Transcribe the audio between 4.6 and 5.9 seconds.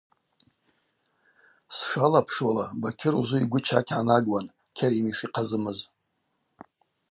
Кьарим йшихъазымыз.